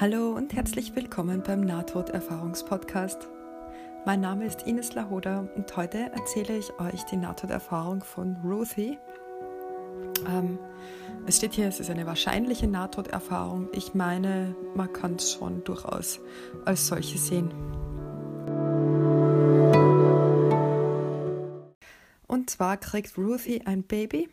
[0.00, 3.28] Hallo und herzlich willkommen beim Nahtoderfahrungspodcast.
[4.06, 8.96] Mein Name ist Ines Lahoda und heute erzähle ich euch die Nahtoderfahrung von Ruthie.
[10.28, 10.60] Ähm,
[11.26, 13.70] es steht hier, es ist eine wahrscheinliche Nahtoderfahrung.
[13.72, 16.20] Ich meine, man kann es schon durchaus
[16.64, 17.50] als solche sehen.
[22.28, 24.28] Und zwar kriegt Ruthie ein Baby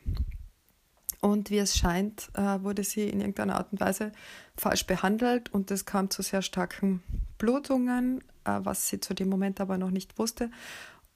[1.26, 4.12] und wie es scheint, äh, wurde sie in irgendeiner Art und Weise
[4.56, 7.02] falsch behandelt und es kam zu sehr starken
[7.40, 10.52] Blutungen, äh, was sie zu dem Moment aber noch nicht wusste.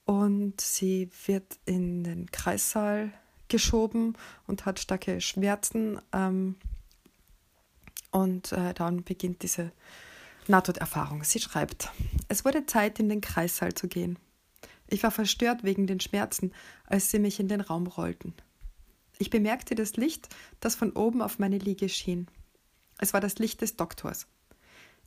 [0.06, 3.12] Und sie wird in den Kreissaal
[3.46, 4.16] geschoben
[4.48, 6.00] und hat starke Schmerzen.
[6.12, 6.56] Ähm,
[8.10, 9.70] und äh, dann beginnt diese
[10.48, 11.22] Nahtoderfahrung.
[11.22, 11.88] Sie schreibt,
[12.26, 14.18] es wurde Zeit, in den Kreissaal zu gehen.
[14.88, 16.52] Ich war verstört wegen den Schmerzen,
[16.86, 18.34] als sie mich in den Raum rollten.
[19.20, 22.26] Ich bemerkte das Licht, das von oben auf meine Liege schien.
[22.96, 24.26] Es war das Licht des Doktors.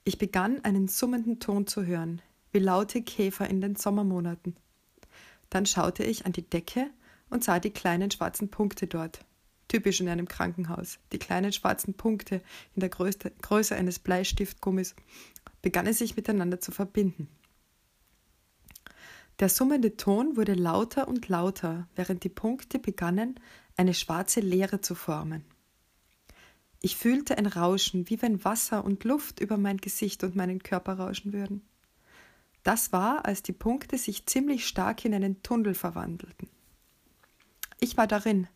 [0.03, 4.55] Ich begann einen summenden Ton zu hören, wie laute Käfer in den Sommermonaten.
[5.49, 6.91] Dann schaute ich an die Decke
[7.31, 9.25] und sah die kleinen schwarzen Punkte dort.
[9.67, 10.99] Typisch in einem Krankenhaus.
[11.11, 12.43] Die kleinen schwarzen Punkte
[12.75, 14.95] in der Größe, eines Bleistiftgummis
[15.63, 17.29] begannen sich miteinander zu verbinden.
[19.39, 23.39] Der summende Ton wurde lauter und lauter, während die Punkte begannen,
[23.75, 25.43] eine schwarze Leere zu formen.
[26.81, 30.99] Ich fühlte ein Rauschen, wie wenn Wasser und Luft über mein Gesicht und meinen Körper
[30.99, 31.61] rauschen würden.
[32.63, 36.49] Das war, als die Punkte sich ziemlich stark in einen Tunnel verwandelten.
[37.79, 38.47] Ich war darin,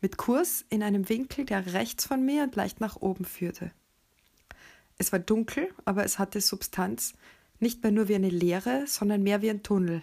[0.00, 3.72] mit Kurs in einem Winkel, der rechts von mir und leicht nach oben führte.
[4.98, 7.14] Es war dunkel, aber es hatte Substanz,
[7.58, 10.02] nicht mehr nur wie eine Leere, sondern mehr wie ein Tunnel.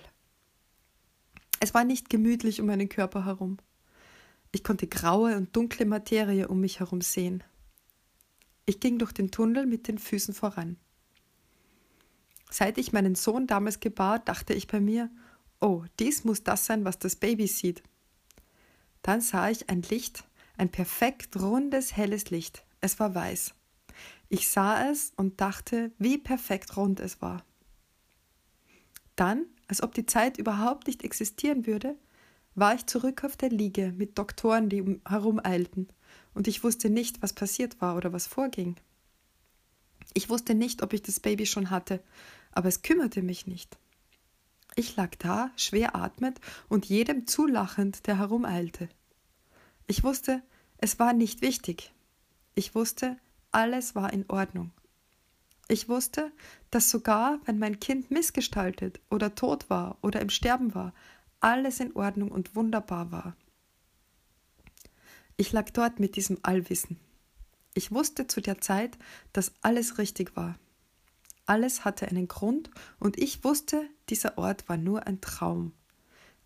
[1.64, 3.56] Es war nicht gemütlich um meinen Körper herum.
[4.52, 7.42] Ich konnte graue und dunkle Materie um mich herum sehen.
[8.66, 10.76] Ich ging durch den Tunnel mit den Füßen voran.
[12.52, 15.10] Seit ich meinen Sohn damals gebar, dachte ich bei mir,
[15.62, 17.82] oh, dies muss das sein, was das Baby sieht.
[19.02, 20.26] Dann sah ich ein Licht,
[20.58, 22.66] ein perfekt rundes, helles Licht.
[22.82, 23.54] Es war weiß.
[24.28, 27.46] Ich sah es und dachte, wie perfekt rund es war.
[29.16, 31.96] Dann, als ob die Zeit überhaupt nicht existieren würde,
[32.54, 35.88] war ich zurück auf der Liege mit Doktoren, die herumeilten,
[36.36, 38.76] und ich wusste nicht, was passiert war oder was vorging.
[40.14, 42.04] Ich wusste nicht, ob ich das Baby schon hatte,
[42.52, 43.80] aber es kümmerte mich nicht.
[44.76, 48.90] Ich lag da, schwer atmend und jedem zulachend, der herumeilte.
[49.88, 50.44] Ich wusste,
[50.78, 51.92] es war nicht wichtig.
[52.54, 53.18] Ich wusste,
[53.52, 54.70] alles war in Ordnung.
[55.68, 56.32] Ich wusste,
[56.72, 60.94] dass sogar, wenn mein Kind missgestaltet oder tot war oder im Sterben war,
[61.40, 63.36] alles in Ordnung und wunderbar war.
[65.38, 67.00] Ich lag dort mit diesem Allwissen.
[67.74, 68.98] Ich wusste zu der Zeit,
[69.32, 70.58] dass alles richtig war.
[71.46, 72.70] Alles hatte einen Grund
[73.00, 75.74] und ich wusste, dieser Ort war nur ein Traum.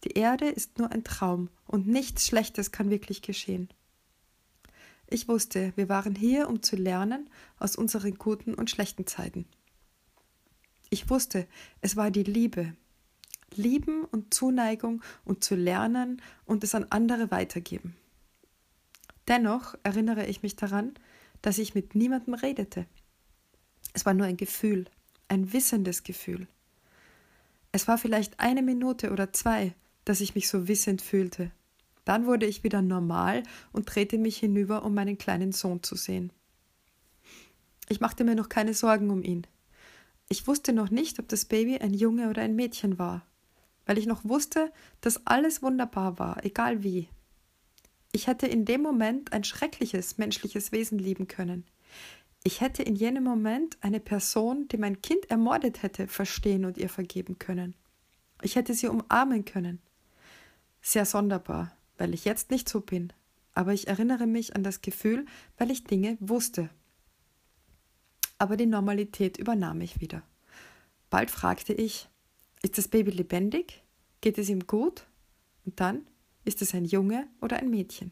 [0.03, 3.69] Die Erde ist nur ein Traum und nichts Schlechtes kann wirklich geschehen.
[5.09, 7.29] Ich wusste, wir waren hier, um zu lernen
[7.59, 9.45] aus unseren guten und schlechten Zeiten.
[10.89, 11.47] Ich wusste,
[11.81, 12.75] es war die Liebe,
[13.55, 17.95] lieben und Zuneigung und zu lernen und es an andere weitergeben.
[19.27, 20.93] Dennoch erinnere ich mich daran,
[21.41, 22.85] dass ich mit niemandem redete.
[23.93, 24.85] Es war nur ein Gefühl,
[25.27, 26.47] ein wissendes Gefühl.
[27.71, 29.73] Es war vielleicht eine Minute oder zwei,
[30.05, 31.51] dass ich mich so wissend fühlte.
[32.07, 36.31] Dann wurde ich wieder normal und drehte mich hinüber, um meinen kleinen Sohn zu sehen.
[37.89, 39.45] Ich machte mir noch keine Sorgen um ihn.
[40.29, 43.25] Ich wusste noch nicht, ob das Baby ein Junge oder ein Mädchen war
[43.87, 47.09] weil ich noch wusste, dass alles wunderbar war, egal wie.
[48.11, 51.65] Ich hätte in dem Moment ein schreckliches menschliches Wesen lieben können.
[52.43, 56.89] Ich hätte in jenem Moment eine Person, die mein Kind ermordet hätte, verstehen und ihr
[56.89, 57.75] vergeben können.
[58.41, 59.81] Ich hätte sie umarmen können.
[60.81, 63.13] Sehr sonderbar, weil ich jetzt nicht so bin,
[63.53, 65.25] aber ich erinnere mich an das Gefühl,
[65.57, 66.69] weil ich Dinge wusste.
[68.37, 70.21] Aber die Normalität übernahm mich wieder.
[71.09, 72.07] Bald fragte ich,
[72.61, 73.83] ist das Baby lebendig?
[74.21, 75.07] Geht es ihm gut?
[75.65, 76.05] Und dann,
[76.45, 78.11] ist es ein Junge oder ein Mädchen?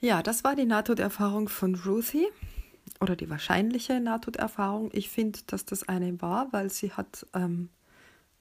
[0.00, 2.26] Ja, das war die Nahtoderfahrung von Ruthie
[3.00, 4.90] oder die wahrscheinliche Nahtoderfahrung.
[4.92, 7.70] Ich finde, dass das eine war, weil sie hat ähm,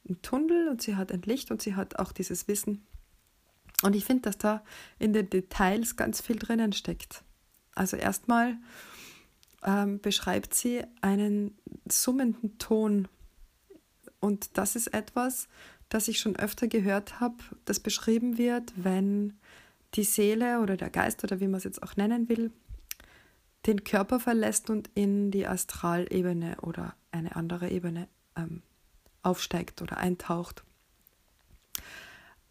[0.08, 2.86] einen Tunnel und sie hat ein Licht und sie hat auch dieses Wissen.
[3.84, 4.64] Und ich finde, dass da
[5.00, 7.24] in den Details ganz viel drinnen steckt.
[7.76, 8.58] Also erstmal
[9.64, 11.58] ähm, beschreibt sie einen
[11.90, 13.08] summenden Ton
[14.20, 15.50] und das ist etwas,
[15.90, 17.36] das ich schon öfter gehört habe,
[17.66, 19.34] das beschrieben wird, wenn
[19.96, 22.52] die Seele oder der Geist oder wie man es jetzt auch nennen will,
[23.66, 28.08] den Körper verlässt und in die Astralebene oder eine andere Ebene
[28.38, 28.62] ähm,
[29.24, 30.64] aufsteigt oder eintaucht.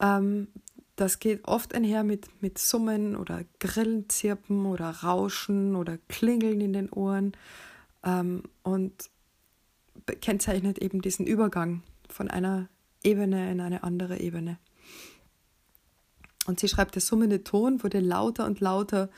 [0.01, 0.49] Ähm,
[0.97, 6.91] das geht oft einher mit, mit Summen oder Grillenzirpen oder Rauschen oder Klingeln in den
[6.91, 7.33] Ohren
[8.05, 9.11] ähm, und
[10.21, 12.69] kennzeichnet eben diesen Übergang von einer
[13.03, 14.59] Ebene in eine andere Ebene.
[16.47, 19.09] Und sie schreibt, der summende Ton wurde lauter und lauter.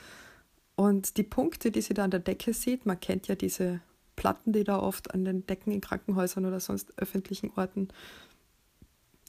[0.75, 3.81] Und die Punkte, die sie da an der Decke sieht, man kennt ja diese
[4.15, 7.89] Platten, die da oft an den Decken in Krankenhäusern oder sonst öffentlichen Orten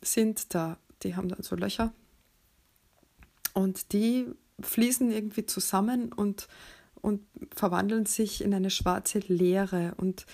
[0.02, 1.92] sind, da, die haben dann so Löcher.
[3.54, 4.26] Und die
[4.60, 6.48] fließen irgendwie zusammen und,
[7.00, 7.22] und
[7.54, 9.94] verwandeln sich in eine schwarze Leere.
[9.96, 10.26] Und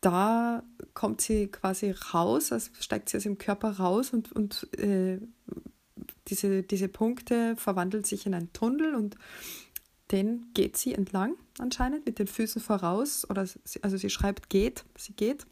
[0.00, 0.62] da
[0.94, 5.18] kommt sie quasi raus, also steigt sie aus dem Körper raus und, und äh,
[6.28, 9.16] diese, diese Punkte verwandeln sich in einen Tunnel und
[10.12, 14.84] den geht sie entlang anscheinend mit den Füßen voraus oder sie, also sie schreibt geht,
[14.96, 15.46] sie geht.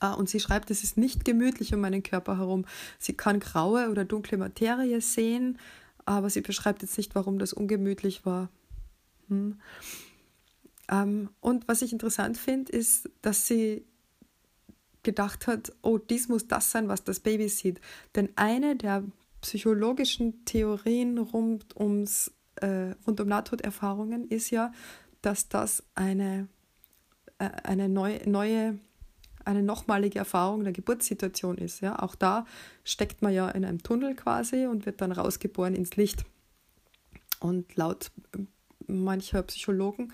[0.00, 2.66] Ah, und sie schreibt, es ist nicht gemütlich um meinen Körper herum.
[2.98, 5.58] Sie kann graue oder dunkle Materie sehen,
[6.04, 8.48] aber sie beschreibt jetzt nicht, warum das ungemütlich war.
[9.28, 9.58] Hm.
[10.88, 13.84] Ähm, und was ich interessant finde, ist, dass sie
[15.02, 17.80] gedacht hat, oh, dies muss das sein, was das Baby sieht.
[18.14, 19.04] Denn eine der
[19.40, 22.32] psychologischen Theorien rund, ums,
[22.62, 24.72] äh, rund um Nahtoderfahrungen ist ja,
[25.22, 26.48] dass das eine,
[27.38, 28.78] äh, eine neu, neue,
[29.44, 31.80] eine nochmalige Erfahrung der Geburtssituation ist.
[31.80, 31.98] Ja?
[32.00, 32.46] Auch da
[32.84, 36.24] steckt man ja in einem Tunnel quasi und wird dann rausgeboren ins Licht.
[37.40, 38.44] Und laut äh,
[38.86, 40.12] mancher Psychologen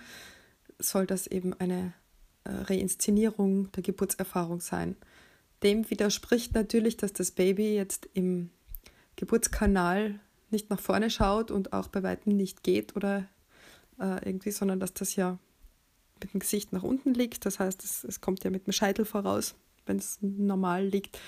[0.79, 1.93] soll das eben eine
[2.45, 4.97] äh, Reinszenierung der Geburtserfahrung sein.
[5.63, 8.51] Dem widerspricht natürlich, dass das Baby jetzt im
[9.17, 10.21] Geburtskanal
[10.55, 13.29] nicht nach vorne schaut und auch bei weitem nicht geht oder
[13.99, 15.39] äh, irgendwie, sondern dass das ja
[16.23, 17.45] mit dem Gesicht nach unten liegt.
[17.45, 19.55] Das heißt, es, es kommt ja mit dem Scheitel voraus,
[19.87, 21.19] wenn es normal liegt,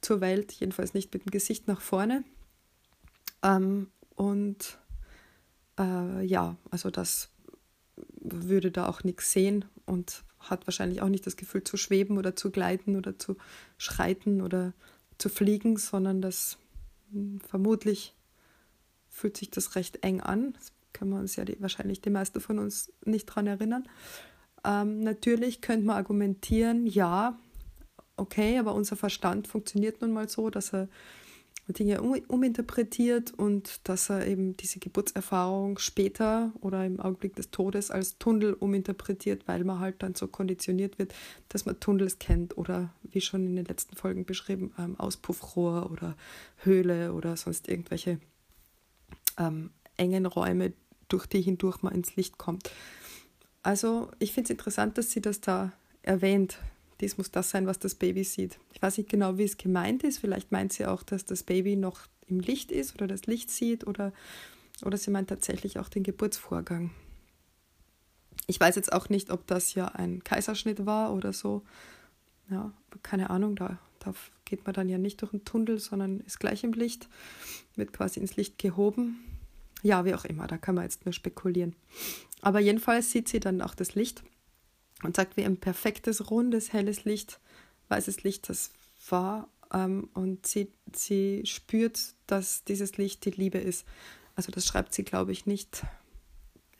[0.00, 2.24] zur Welt, jedenfalls nicht mit dem Gesicht nach vorne.
[3.42, 4.78] Ähm, und
[5.78, 7.30] äh, ja, also das
[8.16, 12.36] würde da auch nichts sehen und hat wahrscheinlich auch nicht das Gefühl zu schweben oder
[12.36, 13.36] zu gleiten oder zu
[13.78, 14.72] schreiten oder
[15.18, 16.58] zu fliegen, sondern das
[17.12, 18.14] hm, vermutlich
[19.14, 20.52] fühlt sich das recht eng an.
[20.54, 23.88] Das können wir uns ja die, wahrscheinlich die meisten von uns nicht daran erinnern.
[24.64, 27.38] Ähm, natürlich könnte man argumentieren, ja,
[28.16, 30.88] okay, aber unser Verstand funktioniert nun mal so, dass er
[31.68, 37.90] Dinge um, uminterpretiert und dass er eben diese Geburtserfahrung später oder im Augenblick des Todes
[37.90, 41.14] als Tunnel uminterpretiert, weil man halt dann so konditioniert wird,
[41.48, 46.16] dass man Tunnels kennt oder wie schon in den letzten Folgen beschrieben, ähm, Auspuffrohr oder
[46.58, 48.18] Höhle oder sonst irgendwelche
[49.38, 50.72] ähm, engen Räume,
[51.08, 52.70] durch die hindurch man ins Licht kommt.
[53.62, 55.72] Also ich finde es interessant, dass sie das da
[56.02, 56.58] erwähnt,
[57.00, 58.58] dies muss das sein, was das Baby sieht.
[58.72, 60.18] Ich weiß nicht genau, wie es gemeint ist.
[60.18, 63.86] Vielleicht meint sie auch, dass das Baby noch im Licht ist oder das Licht sieht
[63.86, 64.12] oder,
[64.82, 66.90] oder sie meint tatsächlich auch den Geburtsvorgang.
[68.46, 71.62] Ich weiß jetzt auch nicht, ob das ja ein Kaiserschnitt war oder so.
[72.50, 72.72] Ja,
[73.02, 74.14] keine Ahnung, da, da
[74.44, 77.08] geht man dann ja nicht durch einen Tunnel, sondern ist gleich im Licht,
[77.76, 79.24] wird quasi ins Licht gehoben.
[79.82, 81.74] Ja, wie auch immer, da kann man jetzt nur spekulieren.
[82.40, 84.22] Aber jedenfalls sieht sie dann auch das Licht
[85.02, 87.40] und sagt, wie ein perfektes, rundes, helles Licht,
[87.88, 88.70] weißes Licht das
[89.08, 89.48] war.
[89.72, 93.86] Ähm, und sie, sie spürt, dass dieses Licht die Liebe ist.
[94.36, 95.84] Also das schreibt sie, glaube ich, nicht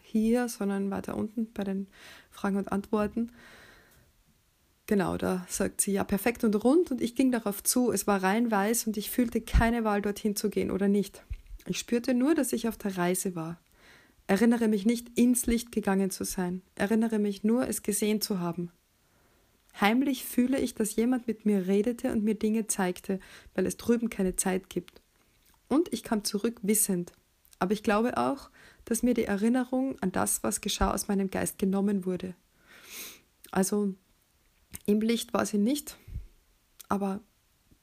[0.02, 1.88] hier, sondern weiter unten bei den
[2.30, 3.32] Fragen und Antworten.
[4.94, 7.90] Genau, da sagt sie ja perfekt und rund und ich ging darauf zu.
[7.90, 11.24] Es war rein weiß und ich fühlte keine Wahl, dorthin zu gehen oder nicht.
[11.66, 13.60] Ich spürte nur, dass ich auf der Reise war.
[14.28, 16.62] Erinnere mich nicht, ins Licht gegangen zu sein.
[16.76, 18.70] Erinnere mich nur, es gesehen zu haben.
[19.80, 23.18] Heimlich fühle ich, dass jemand mit mir redete und mir Dinge zeigte,
[23.56, 25.02] weil es drüben keine Zeit gibt.
[25.66, 27.10] Und ich kam zurück wissend.
[27.58, 28.48] Aber ich glaube auch,
[28.84, 32.36] dass mir die Erinnerung an das, was geschah, aus meinem Geist genommen wurde.
[33.50, 33.96] Also
[34.86, 35.96] im Licht war sie nicht,
[36.88, 37.20] aber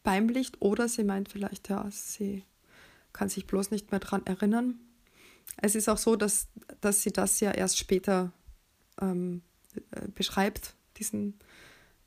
[0.03, 2.43] beim Licht oder sie meint vielleicht, ja, sie
[3.13, 4.79] kann sich bloß nicht mehr daran erinnern,
[5.58, 6.48] es ist auch so, dass,
[6.79, 8.31] dass sie das ja erst später
[9.01, 9.41] ähm,
[9.91, 11.39] äh, beschreibt, diesen,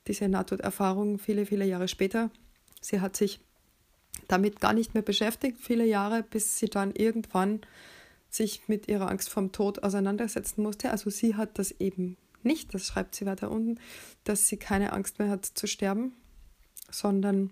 [0.07, 2.31] diese Nahtoderfahrung viele, viele Jahre später.
[2.81, 3.41] Sie hat sich
[4.29, 7.61] damit gar nicht mehr beschäftigt, viele Jahre, bis sie dann irgendwann
[8.29, 10.91] sich mit ihrer Angst vom Tod auseinandersetzen musste.
[10.91, 13.81] Also sie hat das eben nicht, das schreibt sie weiter unten,
[14.25, 16.13] dass sie keine Angst mehr hat zu sterben,
[16.91, 17.51] sondern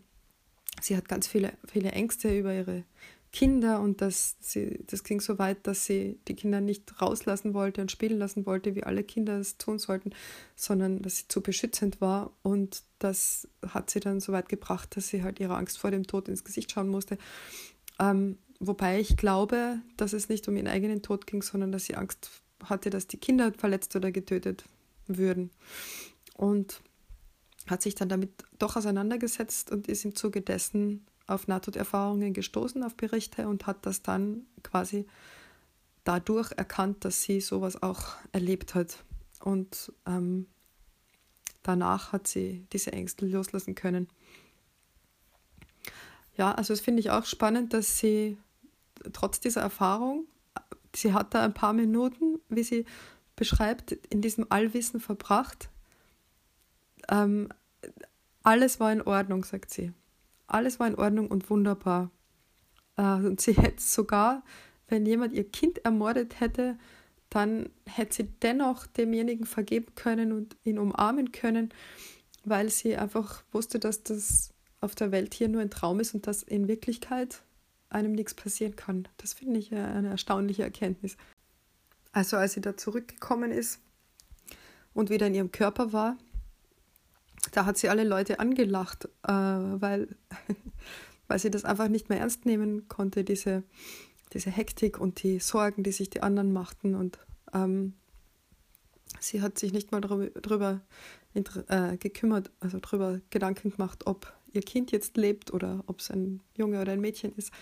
[0.81, 2.85] sie hat ganz viele, viele Ängste über ihre
[3.33, 7.81] Kinder und dass sie, das ging so weit, dass sie die Kinder nicht rauslassen wollte
[7.81, 10.11] und spielen lassen wollte, wie alle Kinder es tun sollten,
[10.55, 15.09] sondern dass sie zu beschützend war und das hat sie dann so weit gebracht, dass
[15.09, 17.17] sie halt ihre Angst vor dem Tod ins Gesicht schauen musste.
[17.99, 21.95] Ähm, wobei ich glaube, dass es nicht um ihren eigenen Tod ging, sondern dass sie
[21.95, 22.31] Angst
[22.63, 24.65] hatte, dass die Kinder verletzt oder getötet
[25.07, 25.51] würden.
[26.37, 26.83] Und
[27.67, 32.97] hat sich dann damit doch auseinandergesetzt und ist im Zuge dessen auf Nahtoderfahrungen gestoßen, auf
[32.97, 35.07] Berichte und hat das dann quasi
[36.05, 39.05] dadurch erkannt, dass sie sowas auch erlebt hat.
[39.41, 40.47] Und ähm,
[41.63, 44.09] danach hat sie diese Ängste loslassen können.
[46.37, 48.37] Ja, also das finde ich auch spannend, dass sie
[49.13, 50.27] trotz dieser Erfahrung,
[50.95, 52.85] sie hat da ein paar Minuten, wie sie
[53.43, 55.69] beschreibt, in diesem Allwissen verbracht.
[57.09, 57.49] Ähm,
[58.45, 59.93] alles war in Ordnung, sagt sie.
[60.47, 62.13] Alles war in Ordnung und wunderbar.
[62.97, 64.45] Äh, und sie hätte sogar,
[64.87, 66.79] wenn jemand ihr Kind ermordet hätte,
[67.31, 71.75] dann hätte sie dennoch demjenigen vergeben können und ihn umarmen können,
[72.45, 76.29] weil sie einfach wusste, dass das auf der Welt hier nur ein Traum ist und
[76.29, 77.43] dass in Wirklichkeit
[77.89, 79.09] einem nichts passieren kann.
[79.17, 81.17] Das finde ich eine erstaunliche Erkenntnis.
[82.13, 83.81] Also als sie da zurückgekommen ist
[84.95, 86.17] und wieder in ihrem Körper war,
[87.51, 90.09] da hat sie alle Leute angelacht, äh, weil,
[91.29, 93.65] weil sie das einfach nicht mehr ernst nehmen konnte, diese,
[94.33, 96.95] diese Hektik und die Sorgen, die sich die anderen machten.
[96.95, 97.19] Und
[97.53, 97.95] ähm,
[99.19, 100.81] sie hat sich nicht mal darüber
[101.35, 106.41] äh, gekümmert, also darüber Gedanken gemacht, ob ihr Kind jetzt lebt oder ob es ein
[106.57, 107.53] Junge oder ein Mädchen ist,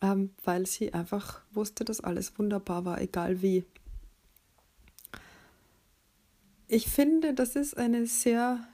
[0.00, 3.64] ähm, weil sie einfach wusste, dass alles wunderbar war, egal wie.
[6.68, 8.66] Ich finde, das ist eine sehr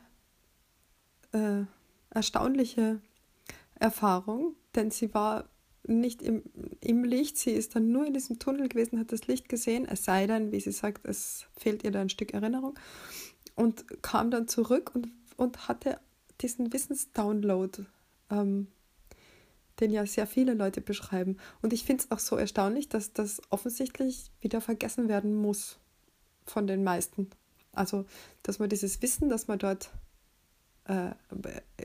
[1.32, 1.62] äh,
[2.10, 3.00] erstaunliche
[3.74, 5.48] Erfahrung, denn sie war
[5.88, 6.42] nicht im,
[6.80, 10.04] im Licht, sie ist dann nur in diesem Tunnel gewesen, hat das Licht gesehen, es
[10.04, 12.78] sei denn, wie sie sagt, es fehlt ihr da ein Stück Erinnerung
[13.54, 16.00] und kam dann zurück und, und hatte
[16.40, 17.86] diesen Wissensdownload,
[18.30, 18.68] ähm,
[19.80, 21.36] den ja sehr viele Leute beschreiben.
[21.62, 25.78] Und ich finde es auch so erstaunlich, dass das offensichtlich wieder vergessen werden muss
[26.44, 27.30] von den meisten.
[27.72, 28.06] Also,
[28.42, 29.90] dass man dieses Wissen, das man dort
[30.84, 31.10] äh,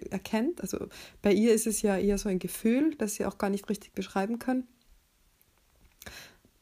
[0.09, 0.61] erkennt.
[0.61, 0.87] Also
[1.21, 3.93] bei ihr ist es ja eher so ein Gefühl, das sie auch gar nicht richtig
[3.93, 4.67] beschreiben kann.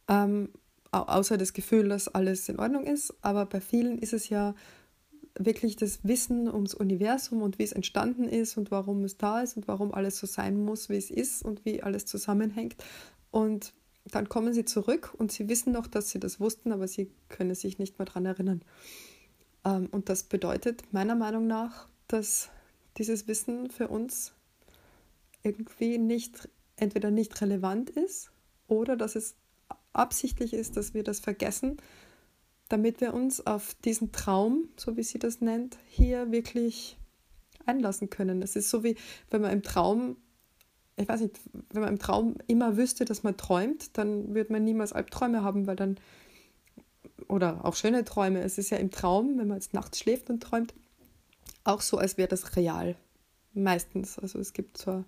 [0.07, 0.49] Ähm,
[0.91, 3.13] außer das Gefühl, dass alles in Ordnung ist.
[3.21, 4.55] Aber bei vielen ist es ja
[5.35, 9.57] wirklich das Wissen ums Universum und wie es entstanden ist und warum es da ist
[9.57, 12.75] und warum alles so sein muss, wie es ist und wie alles zusammenhängt.
[13.31, 13.73] Und
[14.05, 17.55] dann kommen sie zurück und sie wissen noch, dass sie das wussten, aber sie können
[17.55, 18.61] sich nicht mehr daran erinnern.
[19.65, 22.49] Ähm, und das bedeutet meiner Meinung nach, dass
[22.97, 24.33] dieses Wissen für uns
[25.43, 28.31] irgendwie nicht, entweder nicht relevant ist
[28.67, 29.35] oder dass es
[29.93, 31.77] absichtlich ist, dass wir das vergessen,
[32.69, 36.97] damit wir uns auf diesen Traum, so wie sie das nennt, hier wirklich
[37.65, 38.41] einlassen können.
[38.41, 38.95] Es ist so wie,
[39.29, 40.17] wenn man im Traum,
[40.95, 41.39] ich weiß nicht,
[41.71, 45.67] wenn man im Traum immer wüsste, dass man träumt, dann würde man niemals Albträume haben,
[45.67, 45.97] weil dann,
[47.27, 50.41] oder auch schöne Träume, es ist ja im Traum, wenn man jetzt nachts schläft und
[50.41, 50.73] träumt,
[51.63, 52.95] auch so, als wäre das real.
[53.53, 54.19] Meistens.
[54.19, 55.05] Also es gibt zwar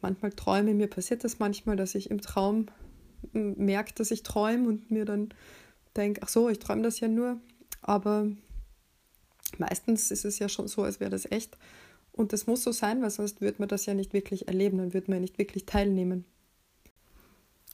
[0.00, 2.66] manchmal Träume, mir passiert das manchmal, dass ich im Traum
[3.32, 5.30] merke, dass ich träume und mir dann
[5.98, 7.40] denke, ach so, ich träume das ja nur.
[7.82, 8.26] Aber
[9.58, 11.58] meistens ist es ja schon so, als wäre das echt.
[12.12, 14.94] Und das muss so sein, weil sonst würde man das ja nicht wirklich erleben, dann
[14.94, 16.24] würde man ja nicht wirklich teilnehmen.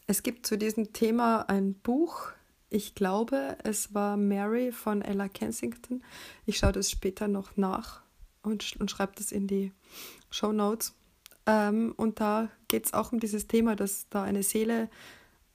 [0.06, 2.32] Es gibt zu diesem Thema ein Buch,
[2.68, 6.02] ich glaube, es war Mary von Ella Kensington.
[6.44, 8.02] Ich schaue das später noch nach
[8.42, 9.72] und, und schreibe das in die
[10.30, 10.94] Show Notes.
[11.46, 14.90] Ähm, und da geht es auch um dieses Thema, dass da eine Seele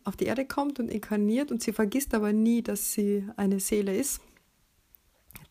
[0.04, 3.96] auf die Erde kommt und inkarniert und sie vergisst aber nie, dass sie eine Seele
[3.96, 4.22] ist,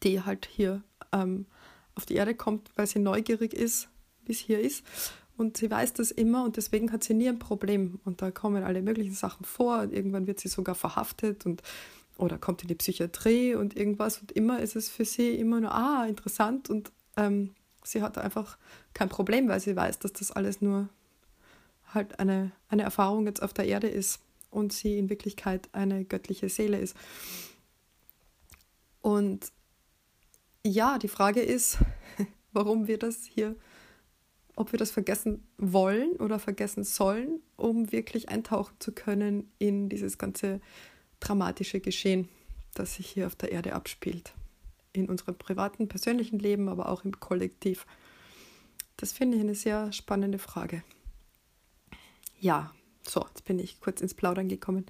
[0.03, 1.47] die halt hier ähm,
[1.95, 3.89] auf die Erde kommt, weil sie neugierig ist,
[4.25, 4.85] wie es hier ist.
[5.37, 8.01] Und sie weiß das immer und deswegen hat sie nie ein Problem.
[8.05, 9.81] Und da kommen alle möglichen Sachen vor.
[9.81, 11.63] Und irgendwann wird sie sogar verhaftet und
[12.17, 14.19] oder kommt in die Psychiatrie und irgendwas.
[14.19, 16.69] Und immer ist es für sie immer nur, ah, interessant.
[16.69, 18.59] Und ähm, sie hat einfach
[18.95, 20.89] kein Problem, weil sie weiß, dass das alles nur
[21.95, 26.49] halt eine, eine Erfahrung jetzt auf der Erde ist und sie in Wirklichkeit eine göttliche
[26.49, 26.97] Seele ist.
[29.01, 29.53] Und
[30.65, 31.79] ja, die Frage ist,
[32.53, 33.57] warum wir das hier
[34.59, 40.19] ob wir das vergessen wollen oder vergessen sollen, um wirklich eintauchen zu können in dieses
[40.19, 40.61] ganze
[41.21, 42.29] dramatische Geschehen,
[42.75, 44.35] das sich hier auf der Erde abspielt.
[44.93, 47.87] In unserem privaten, persönlichen Leben, aber auch im Kollektiv.
[48.97, 50.83] Das finde ich eine sehr spannende Frage.
[52.41, 52.75] Ja,
[53.07, 54.87] So, jetzt bin ich kurz ins Plaudern gekommen.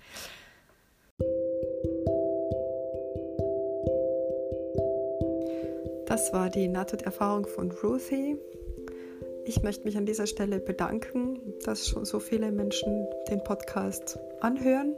[6.07, 8.37] Das war die Nahtoderfahrung von Ruthie.
[9.45, 14.97] Ich möchte mich an dieser Stelle bedanken, dass schon so viele Menschen den Podcast anhören.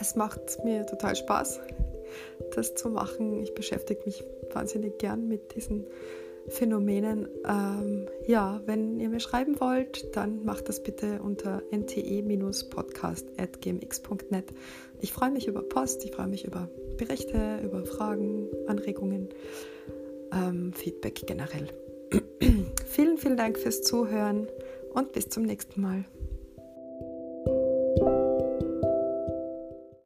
[0.00, 1.60] Es macht mir total Spaß,
[2.54, 3.42] das zu machen.
[3.42, 5.86] Ich beschäftige mich wahnsinnig gern mit diesen
[6.48, 7.28] Phänomenen.
[7.46, 14.44] Ähm, ja, wenn ihr mir schreiben wollt, dann macht das bitte unter nte-podcast.gmx.net.
[15.00, 19.28] Ich freue mich über Post, ich freue mich über Berichte, über Fragen, Anregungen,
[20.32, 21.68] ähm, Feedback generell.
[22.86, 24.46] vielen, vielen Dank fürs Zuhören
[24.94, 26.04] und bis zum nächsten Mal.